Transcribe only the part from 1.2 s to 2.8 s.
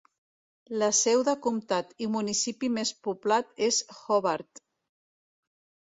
de comtat i municipi